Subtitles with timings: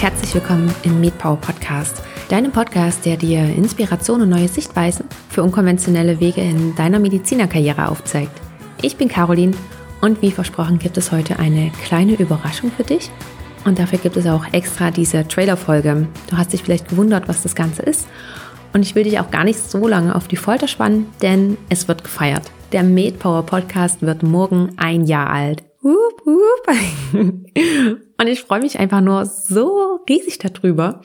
[0.00, 6.18] herzlich willkommen im MedPower Podcast, deinem Podcast, der dir Inspiration und neue Sichtweisen für unkonventionelle
[6.18, 8.32] Wege in deiner Medizinerkarriere aufzeigt.
[8.82, 9.54] Ich bin Caroline
[10.00, 13.10] und wie versprochen gibt es heute eine kleine Überraschung für dich.
[13.64, 16.08] Und dafür gibt es auch extra diese Trailer-Folge.
[16.28, 18.08] Du hast dich vielleicht gewundert, was das Ganze ist.
[18.72, 21.86] Und ich will dich auch gar nicht so lange auf die Folter spannen, denn es
[21.86, 22.50] wird gefeiert.
[22.72, 25.62] Der MedPower Podcast wird morgen ein Jahr alt.
[25.82, 28.00] Wup, wup.
[28.20, 31.00] Und ich freue mich einfach nur so riesig darüber,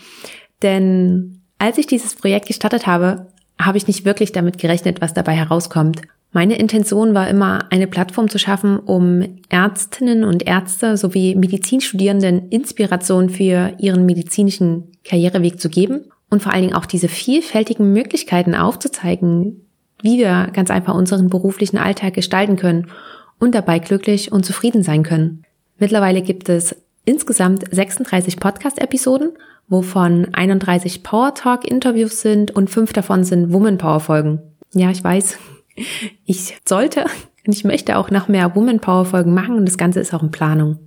[0.62, 5.32] denn als ich dieses Projekt gestartet habe, habe ich nicht wirklich damit gerechnet, was dabei
[5.32, 6.02] herauskommt.
[6.34, 13.30] Meine Intention war immer, eine Plattform zu schaffen, um Ärztinnen und Ärzte sowie Medizinstudierenden Inspiration
[13.30, 19.66] für ihren medizinischen Karriereweg zu geben und vor allen Dingen auch diese vielfältigen Möglichkeiten aufzuzeigen,
[20.02, 22.88] wie wir ganz einfach unseren beruflichen Alltag gestalten können
[23.40, 25.46] und dabei glücklich und zufrieden sein können.
[25.78, 29.32] Mittlerweile gibt es insgesamt 36 Podcast-Episoden,
[29.68, 34.42] wovon 31 Power Talk-Interviews sind und fünf davon sind Woman Power-Folgen.
[34.74, 35.38] Ja, ich weiß,
[36.26, 37.06] ich sollte
[37.46, 40.32] und ich möchte auch noch mehr Woman Power-Folgen machen und das Ganze ist auch in
[40.32, 40.80] Planung.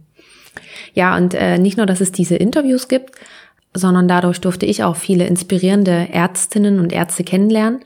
[0.94, 3.12] Ja, und äh, nicht nur, dass es diese Interviews gibt,
[3.74, 7.80] sondern dadurch durfte ich auch viele inspirierende Ärztinnen und Ärzte kennenlernen,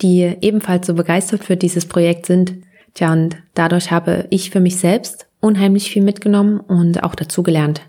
[0.00, 2.54] die ebenfalls so begeistert für dieses Projekt sind.
[2.94, 7.82] Tja, und dadurch habe ich für mich selbst unheimlich viel mitgenommen und auch dazugelernt.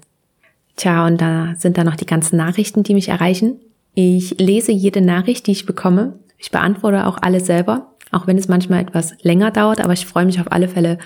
[0.76, 3.60] Tja, und da sind da noch die ganzen Nachrichten, die mich erreichen.
[3.94, 6.20] Ich lese jede Nachricht, die ich bekomme.
[6.38, 10.26] Ich beantworte auch alle selber, auch wenn es manchmal etwas länger dauert, aber ich freue
[10.26, 10.98] mich auf alle Fälle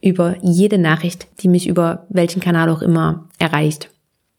[0.00, 3.90] über jede Nachricht, die mich über welchen Kanal auch immer erreicht.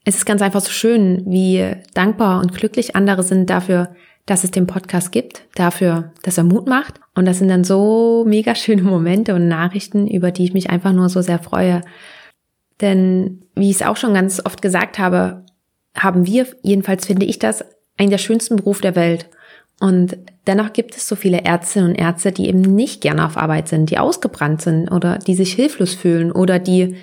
[0.04, 3.94] Es ist ganz einfach so schön, wie dankbar und glücklich andere sind dafür,
[4.28, 7.00] dass es den Podcast gibt, dafür, dass er Mut macht.
[7.14, 10.92] Und das sind dann so mega schöne Momente und Nachrichten, über die ich mich einfach
[10.92, 11.80] nur so sehr freue.
[12.80, 15.44] Denn wie ich es auch schon ganz oft gesagt habe,
[15.96, 17.64] haben wir, jedenfalls finde ich das,
[17.96, 19.30] einen der schönsten Beruf der Welt.
[19.80, 23.68] Und dennoch gibt es so viele Ärztinnen und Ärzte, die eben nicht gerne auf Arbeit
[23.68, 26.96] sind, die ausgebrannt sind oder die sich hilflos fühlen oder die,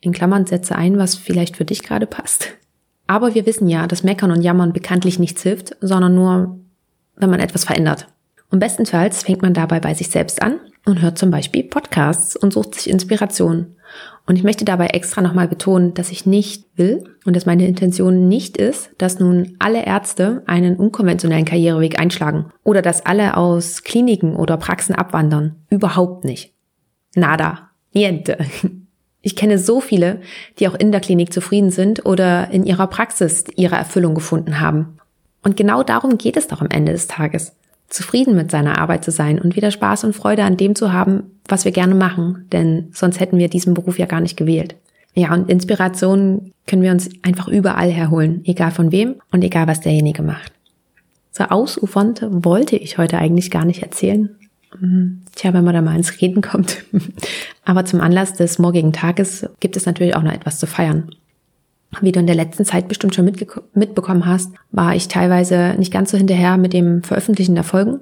[0.00, 2.48] in Klammern setze ein, was vielleicht für dich gerade passt,
[3.10, 6.60] aber wir wissen ja, dass Meckern und Jammern bekanntlich nichts hilft, sondern nur,
[7.16, 8.06] wenn man etwas verändert.
[8.52, 12.52] Und bestenfalls fängt man dabei bei sich selbst an und hört zum Beispiel Podcasts und
[12.52, 13.74] sucht sich Inspiration.
[14.28, 18.28] Und ich möchte dabei extra nochmal betonen, dass ich nicht will und dass meine Intention
[18.28, 24.36] nicht ist, dass nun alle Ärzte einen unkonventionellen Karriereweg einschlagen oder dass alle aus Kliniken
[24.36, 25.56] oder Praxen abwandern.
[25.68, 26.54] Überhaupt nicht.
[27.16, 27.70] Nada.
[27.92, 28.38] Niente.
[29.22, 30.20] Ich kenne so viele,
[30.58, 34.98] die auch in der Klinik zufrieden sind oder in ihrer Praxis ihre Erfüllung gefunden haben.
[35.42, 37.52] Und genau darum geht es doch am Ende des Tages.
[37.88, 41.40] Zufrieden mit seiner Arbeit zu sein und wieder Spaß und Freude an dem zu haben,
[41.46, 44.76] was wir gerne machen, denn sonst hätten wir diesen Beruf ja gar nicht gewählt.
[45.14, 49.80] Ja, und Inspiration können wir uns einfach überall herholen, egal von wem und egal was
[49.80, 50.52] derjenige macht.
[51.32, 54.36] So ausufernd wollte ich heute eigentlich gar nicht erzählen.
[55.34, 56.84] Tja, wenn man da mal ins Reden kommt.
[57.64, 61.10] Aber zum Anlass des morgigen Tages gibt es natürlich auch noch etwas zu feiern.
[62.00, 66.12] Wie du in der letzten Zeit bestimmt schon mitbekommen hast, war ich teilweise nicht ganz
[66.12, 68.00] so hinterher mit dem Veröffentlichen der Folgen.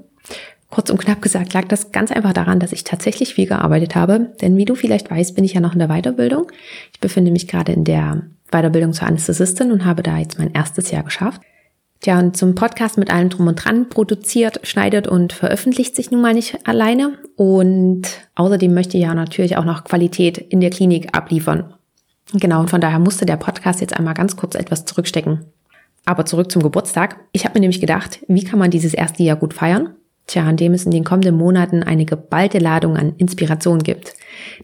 [0.70, 4.34] Kurz und knapp gesagt lag das ganz einfach daran, dass ich tatsächlich viel gearbeitet habe.
[4.42, 6.52] Denn wie du vielleicht weißt, bin ich ja noch in der Weiterbildung.
[6.92, 10.90] Ich befinde mich gerade in der Weiterbildung zur Anästhesistin und habe da jetzt mein erstes
[10.90, 11.40] Jahr geschafft.
[12.00, 16.20] Tja, und zum Podcast mit allem drum und dran produziert, schneidet und veröffentlicht sich nun
[16.20, 17.18] mal nicht alleine.
[17.34, 18.02] Und
[18.36, 21.74] außerdem möchte ja natürlich auch noch Qualität in der Klinik abliefern.
[22.34, 25.46] Genau, und von daher musste der Podcast jetzt einmal ganz kurz etwas zurückstecken.
[26.04, 27.16] Aber zurück zum Geburtstag.
[27.32, 29.94] Ich habe mir nämlich gedacht, wie kann man dieses erste Jahr gut feiern?
[30.28, 34.12] Tja, an dem es in den kommenden Monaten eine geballte Ladung an Inspiration gibt.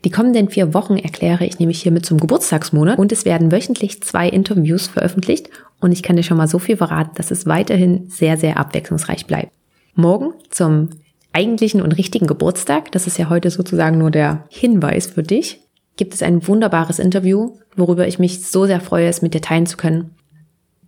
[0.04, 4.28] Die kommenden vier Wochen erkläre ich nämlich hiermit zum Geburtstagsmonat und es werden wöchentlich zwei
[4.28, 5.48] Interviews veröffentlicht
[5.80, 9.26] und ich kann dir schon mal so viel verraten, dass es weiterhin sehr, sehr abwechslungsreich
[9.26, 9.52] bleibt.
[9.94, 10.90] Morgen zum
[11.32, 15.60] eigentlichen und richtigen Geburtstag, das ist ja heute sozusagen nur der Hinweis für dich,
[15.96, 19.66] gibt es ein wunderbares Interview, worüber ich mich so sehr freue, es mit dir teilen
[19.66, 20.10] zu können.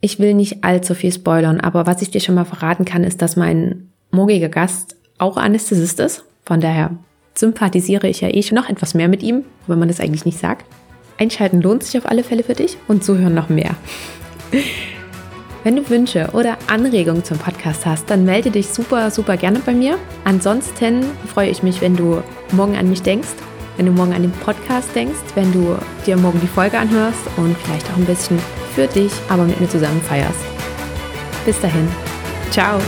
[0.02, 3.22] Ich will nicht allzu viel spoilern, aber was ich dir schon mal verraten kann, ist,
[3.22, 6.24] dass mein morgiger Gast auch Anästhesist ist.
[6.44, 6.90] Von daher
[7.34, 10.38] sympathisiere ich ja eh schon noch etwas mehr mit ihm, wenn man das eigentlich nicht
[10.38, 10.64] sagt.
[11.18, 13.76] Einschalten lohnt sich auf alle Fälle für dich und zuhören noch mehr.
[15.64, 19.72] Wenn du Wünsche oder Anregungen zum Podcast hast, dann melde dich super, super gerne bei
[19.72, 19.98] mir.
[20.22, 22.22] Ansonsten freue ich mich, wenn du
[22.52, 23.30] morgen an mich denkst,
[23.76, 25.76] wenn du morgen an den Podcast denkst, wenn du
[26.06, 28.38] dir morgen die Folge anhörst und vielleicht auch ein bisschen
[28.76, 30.38] für dich, aber mit mir zusammen feierst.
[31.44, 31.88] Bis dahin.
[32.52, 32.78] Ciao.